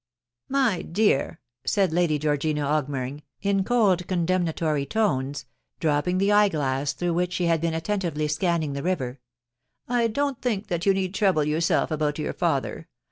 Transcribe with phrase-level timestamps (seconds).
[0.29, 5.45] * My dear T said Lady Georgina Augmering, in cold con demnatory tones,
[5.79, 9.19] dropping the eye glass through which she had been attentively scanning the river,
[9.57, 12.87] * I don't think that you need trouble yourself about your father.